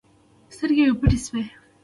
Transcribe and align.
سترګې 0.55 0.83
مې 0.87 0.93
پټې 0.99 1.17
سوې. 1.25 1.43